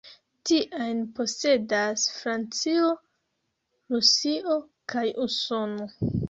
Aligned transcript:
Tiajn 0.51 1.01
posedas 1.19 2.05
Francio, 2.13 2.87
Rusio 3.97 4.57
kaj 4.95 5.05
Usono. 5.29 5.89